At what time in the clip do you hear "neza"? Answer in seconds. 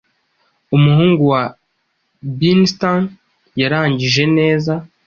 4.37-4.73